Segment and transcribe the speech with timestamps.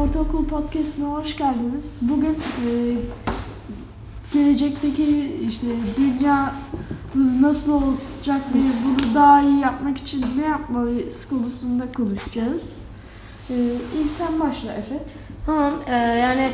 [0.00, 1.96] Ortaokul Podcast'ına hoş geldiniz.
[2.00, 2.68] Bugün e,
[4.32, 5.66] gelecekteki işte
[5.96, 12.78] dünyamız nasıl olacak ve bunu daha iyi yapmak için ne yapmalıyız konusunda konuşacağız.
[13.50, 13.54] E,
[14.00, 14.98] ilk sen başla Efe.
[15.46, 16.50] Tamam e, yani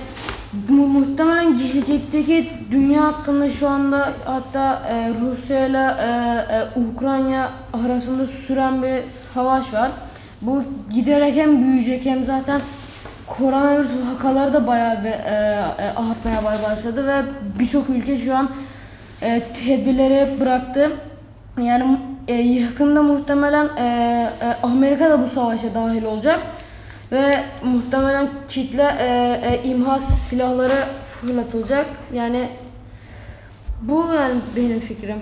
[0.68, 6.08] mu- muhtemelen gelecekteki dünya hakkında şu anda hatta e, Rusya ile e,
[6.56, 9.90] e, Ukrayna arasında süren bir savaş var.
[10.42, 12.60] Bu giderek hem büyüyecek hem zaten
[13.26, 15.14] koronavirüs vakaları da bayağı bir e,
[15.78, 17.22] e, artmaya başladı ve
[17.58, 18.50] birçok ülke şu an
[19.22, 20.92] e, tedbirleri bıraktı.
[21.62, 21.98] Yani
[22.28, 23.82] e, yakında muhtemelen e,
[24.42, 26.40] e, Amerika da bu savaşa dahil olacak
[27.12, 30.84] ve muhtemelen kitle e, e, imha silahları
[31.20, 31.86] fırlatılacak.
[32.12, 32.48] Yani
[33.82, 35.20] bu yani benim fikrim.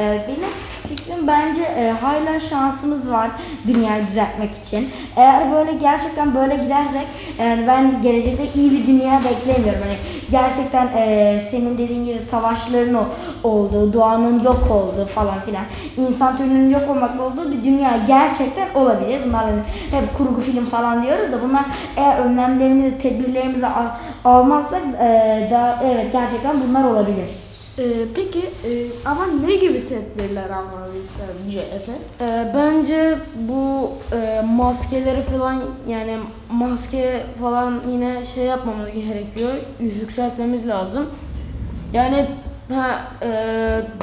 [0.00, 0.50] Ee, benim
[0.88, 3.30] fikrim bence e, hala şansımız var
[3.66, 4.90] dünyayı düzeltmek için.
[5.16, 7.06] Eğer böyle gerçekten böyle gidersek
[7.38, 9.80] yani ben gelecekte iyi bir dünya beklemiyorum.
[9.82, 9.96] Hani
[10.30, 13.08] gerçekten e, senin dediğin gibi savaşların o-
[13.48, 15.64] olduğu, doğanın yok olduğu falan filan,
[15.96, 19.20] insan türünün yok olmakla olduğu bir dünya gerçekten olabilir.
[19.26, 21.64] Bunlar hani hep kurgu film falan diyoruz da bunlar
[21.96, 27.49] eğer önlemlerimizi, tedbirlerimizi al- almazsak e, daha evet gerçekten bunlar olabilir.
[27.80, 28.70] E, peki e,
[29.04, 31.92] ama ne gibi tedbirler almalıyız sence Efe?
[32.20, 36.16] E, bence bu e, maskeleri falan yani
[36.50, 39.50] maske falan yine şey yapmamız gerekiyor.
[39.80, 41.06] Yükseltmemiz lazım.
[41.92, 42.26] Yani
[42.68, 43.28] ha, e,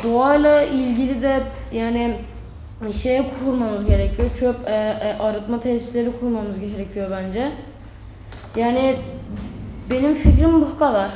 [0.04, 2.16] doğayla ilgili de yani
[2.92, 4.30] şeye kurmamız gerekiyor.
[4.40, 7.52] Çöp e, e, arıtma tesisleri kurmamız gerekiyor bence.
[8.56, 8.96] Yani
[9.92, 11.10] benim fikrim bu kadar.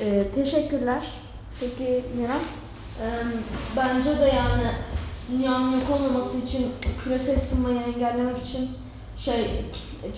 [0.00, 1.02] E, teşekkürler.
[1.60, 2.40] Peki Miran?
[3.76, 4.70] Bence de yani
[5.32, 6.66] dünyanın yok olmaması için
[7.04, 8.68] küresel ısınmayı engellemek için
[9.16, 9.64] şey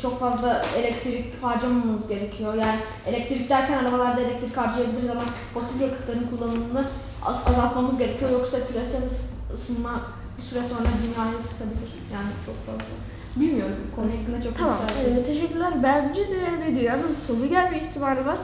[0.02, 2.54] çok fazla elektrik harcamamamız gerekiyor.
[2.54, 5.22] Yani elektrik derken arabalarda elektrik harcayabiliriz ama
[5.54, 6.84] fosil yakıtların kullanımını
[7.24, 8.30] az- azaltmamız gerekiyor.
[8.30, 10.00] Yoksa küresel ıs- ısınma
[10.38, 11.90] bir süre sonra dünyayı ısıtabilir.
[12.12, 12.92] Yani çok fazla.
[13.36, 13.76] Bilmiyorum.
[13.96, 14.74] Konu hakkında çok Tamam.
[15.06, 15.82] bilgi e, teşekkürler.
[15.82, 18.36] Bence de yani dünyanın sonu gelme ihtimali var.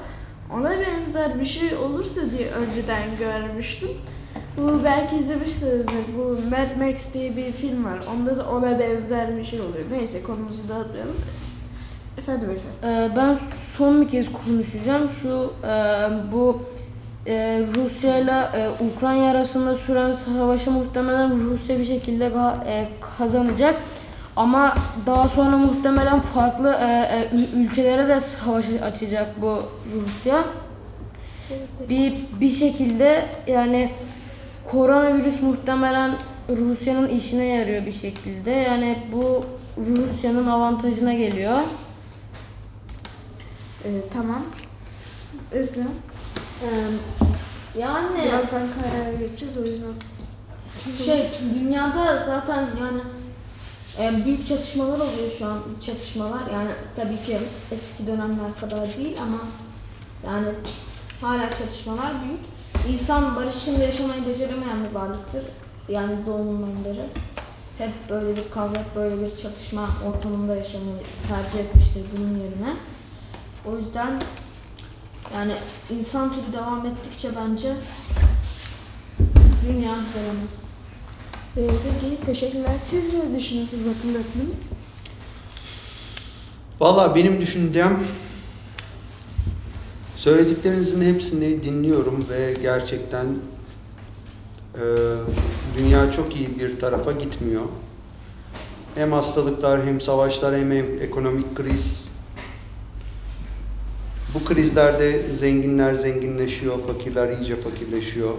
[0.53, 3.91] Ona benzer bir şey olursa diye önceden görmüştüm.
[4.59, 6.05] Bu belki izlemişsinizdir.
[6.19, 7.99] Bu Mad Max diye bir film var.
[8.15, 9.85] Onda da ona benzer bir şey oluyor.
[9.91, 11.17] Neyse konumuzu dağıtmayalım.
[12.19, 12.89] Efendim Efe.
[12.89, 13.39] Ee, ben
[13.77, 15.11] son bir kez konuşacağım.
[15.11, 15.73] Şu e,
[16.33, 16.63] bu
[17.27, 22.33] e, Rusya ile e, Ukrayna arasında süren savaşı muhtemelen Rusya bir şekilde
[22.67, 22.89] e,
[23.19, 23.77] kazanacak.
[24.37, 29.63] Ama daha sonra muhtemelen farklı e, e, ül- ülkelere de savaş açacak bu
[29.95, 30.45] Rusya.
[31.89, 33.91] Bir bir şekilde yani
[34.71, 36.11] koronavirüs muhtemelen
[36.49, 38.51] Rusya'nın işine yarıyor bir şekilde.
[38.51, 39.45] Yani bu
[39.79, 41.59] Rusya'nın avantajına geliyor.
[43.85, 44.43] E, tamam.
[45.53, 45.81] Öykü.
[47.79, 49.93] Yani Birazdan karara geçeceğiz o yüzden.
[51.05, 53.01] Şey dünyada zaten yani
[54.25, 57.39] büyük çatışmalar oluyor şu an çatışmalar yani tabii ki
[57.73, 59.39] eski dönemler kadar değil ama
[60.27, 60.49] yani
[61.21, 62.41] hala çatışmalar büyük.
[62.89, 65.43] İnsan barış içinde yaşamayı beceremeyen bir varlıktır.
[65.89, 67.05] Yani doğumundan beri.
[67.79, 72.77] Hep böyle bir kavga, böyle bir çatışma ortamında yaşamayı tercih etmiştir bunun yerine.
[73.67, 74.23] O yüzden
[75.35, 75.53] yani
[75.91, 77.73] insan türü devam ettikçe bence
[79.69, 80.74] dünya düzelemez.
[81.57, 82.79] E, peki teşekkürler.
[82.81, 84.55] Siz ne düşünüyorsunuz hatırlatın?
[86.81, 88.01] Valla benim düşüncem
[90.17, 93.27] söylediklerinizin hepsini dinliyorum ve gerçekten
[94.75, 94.85] e,
[95.79, 97.65] dünya çok iyi bir tarafa gitmiyor.
[98.95, 102.09] Hem hastalıklar hem savaşlar hem ekonomik kriz.
[104.35, 108.35] Bu krizlerde zenginler zenginleşiyor, fakirler iyice fakirleşiyor.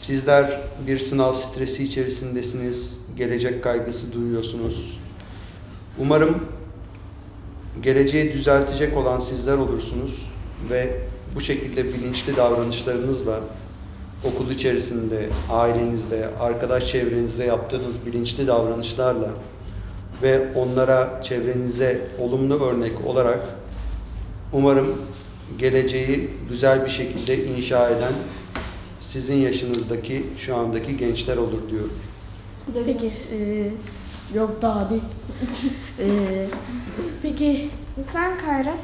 [0.00, 4.98] Sizler bir sınav stresi içerisindesiniz, gelecek kaygısı duyuyorsunuz.
[5.98, 6.38] Umarım
[7.82, 10.30] geleceği düzeltecek olan sizler olursunuz
[10.70, 10.96] ve
[11.34, 13.40] bu şekilde bilinçli davranışlarınızla
[14.24, 19.30] okul içerisinde, ailenizde, arkadaş çevrenizde yaptığınız bilinçli davranışlarla
[20.22, 23.40] ve onlara çevrenize olumlu örnek olarak
[24.52, 25.02] umarım
[25.58, 28.12] geleceği güzel bir şekilde inşa eden
[29.10, 31.92] sizin yaşınızdaki şu andaki gençler olur diyorum.
[32.86, 33.06] Peki.
[33.06, 33.70] E,
[34.38, 35.02] yok daha değil.
[35.98, 36.06] e,
[37.22, 37.70] peki
[38.04, 38.74] sen Kayra?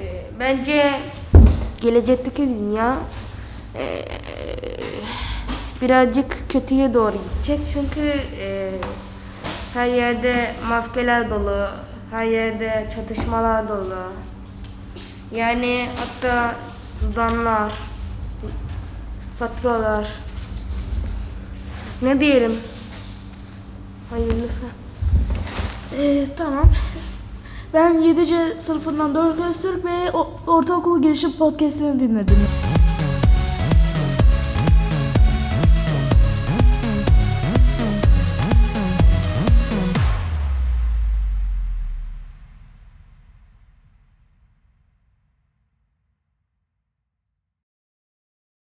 [0.00, 1.00] Ee, Bence
[1.80, 2.98] gelecekteki dünya
[3.74, 4.04] eee,
[5.82, 8.00] birazcık kötüye doğru gidecek çünkü
[8.40, 8.70] eee,
[9.74, 11.66] her yerde maskeler dolu,
[12.10, 13.94] Her yerde çatışmalar dolu.
[15.34, 16.54] Yani hatta
[17.14, 17.72] zanlar,
[19.38, 20.08] faturalar.
[22.02, 22.52] Ne diyelim?
[24.10, 24.66] Hayırlısı.
[25.98, 26.64] Ee, tamam.
[27.74, 30.10] Ben 7C sınıfından Doruk Öztürk ve
[30.46, 32.36] ortaokul girişim podcastlerini dinledim.